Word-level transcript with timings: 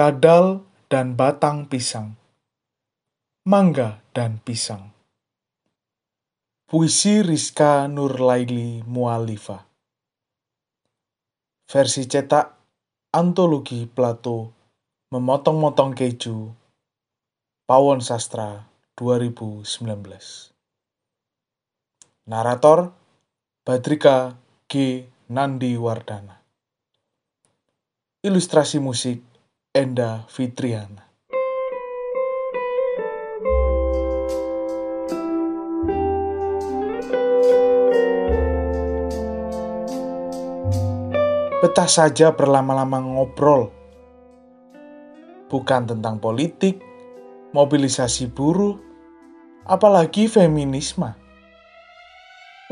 kadal 0.00 0.64
dan 0.88 1.12
batang 1.12 1.68
pisang, 1.68 2.16
mangga 3.44 4.00
dan 4.16 4.40
pisang. 4.40 4.96
Puisi 6.64 7.20
Rizka 7.20 7.84
Nurlaili 7.84 8.80
Mualifa 8.88 9.60
Versi 11.68 12.08
cetak 12.08 12.46
Antologi 13.12 13.84
Plato 13.84 14.56
Memotong-motong 15.12 15.92
keju 15.92 16.48
Pawon 17.68 18.00
Sastra 18.00 18.64
2019 18.96 19.68
Narator 22.30 22.94
Badrika 23.66 24.38
G. 24.64 25.04
Nandi 25.28 25.76
Wardana 25.76 26.40
Ilustrasi 28.24 28.80
musik 28.80 29.29
Enda 29.70 30.26
Fitriana. 30.26 31.06
Betah 41.62 41.86
saja 41.86 42.34
berlama-lama 42.34 42.98
ngobrol. 42.98 43.70
Bukan 45.46 45.86
tentang 45.86 46.18
politik, 46.18 46.82
mobilisasi 47.54 48.26
buruh, 48.26 48.74
apalagi 49.62 50.26
feminisme. 50.26 51.14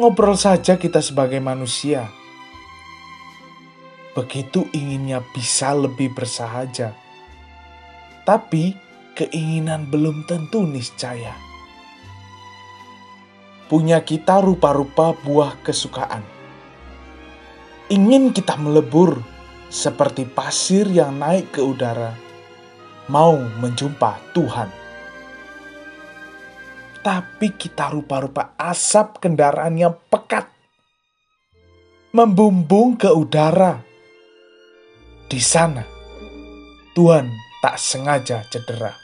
Ngobrol 0.03 0.35
saja 0.35 0.75
kita 0.75 0.99
sebagai 0.99 1.39
manusia 1.39 2.11
begitu 4.17 4.69
inginnya 4.73 5.25
bisa 5.35 5.75
lebih 5.77 6.13
bersahaja. 6.15 6.93
Tapi 8.25 8.77
keinginan 9.19 9.91
belum 9.91 10.29
tentu 10.29 10.63
niscaya. 10.63 11.35
Punya 13.67 14.01
kita 14.01 14.41
rupa-rupa 14.41 15.13
buah 15.27 15.59
kesukaan. 15.61 16.25
Ingin 17.89 18.33
kita 18.33 18.57
melebur 18.57 19.21
seperti 19.69 20.25
pasir 20.25 20.89
yang 20.89 21.21
naik 21.21 21.53
ke 21.57 21.61
udara, 21.61 22.17
mau 23.13 23.37
menjumpa 23.37 24.33
Tuhan. 24.33 24.71
Tapi 27.05 27.49
kita 27.57 27.93
rupa-rupa 27.93 28.57
asap 28.61 29.25
kendaraan 29.25 29.77
yang 29.77 29.97
pekat, 30.09 30.49
membumbung 32.13 32.97
ke 32.97 33.09
udara 33.09 33.88
di 35.29 35.39
sana, 35.45 35.85
Tuhan 36.97 37.29
tak 37.61 37.77
sengaja 37.77 38.41
cedera. 38.49 38.97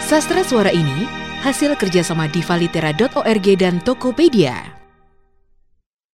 Sastra 0.00 0.40
suara 0.46 0.72
ini 0.72 1.04
hasil 1.44 1.76
kerjasama 1.76 2.30
divalitera.org 2.32 3.46
dan 3.58 3.82
Tokopedia. 3.84 4.75